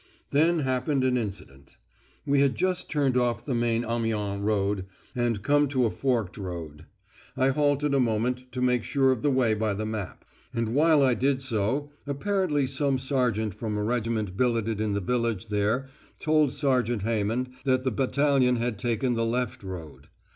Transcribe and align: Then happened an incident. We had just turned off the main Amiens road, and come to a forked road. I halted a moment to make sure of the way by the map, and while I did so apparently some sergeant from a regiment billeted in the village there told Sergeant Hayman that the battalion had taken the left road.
Then 0.31 0.61
happened 0.61 1.03
an 1.03 1.15
incident. 1.15 1.77
We 2.25 2.41
had 2.41 2.55
just 2.55 2.89
turned 2.89 3.15
off 3.15 3.45
the 3.45 3.53
main 3.53 3.85
Amiens 3.85 4.41
road, 4.41 4.85
and 5.15 5.43
come 5.43 5.67
to 5.67 5.85
a 5.85 5.91
forked 5.91 6.37
road. 6.39 6.85
I 7.37 7.49
halted 7.49 7.93
a 7.93 7.99
moment 7.99 8.51
to 8.53 8.63
make 8.63 8.83
sure 8.83 9.11
of 9.11 9.21
the 9.21 9.29
way 9.29 9.53
by 9.53 9.75
the 9.75 9.85
map, 9.85 10.25
and 10.55 10.69
while 10.73 11.03
I 11.03 11.13
did 11.13 11.43
so 11.43 11.91
apparently 12.07 12.65
some 12.65 12.97
sergeant 12.97 13.53
from 13.53 13.77
a 13.77 13.83
regiment 13.83 14.35
billeted 14.35 14.81
in 14.81 14.93
the 14.93 15.01
village 15.01 15.49
there 15.49 15.87
told 16.19 16.51
Sergeant 16.51 17.03
Hayman 17.03 17.53
that 17.65 17.83
the 17.83 17.91
battalion 17.91 18.55
had 18.55 18.79
taken 18.79 19.13
the 19.13 19.23
left 19.23 19.61
road. 19.61 20.07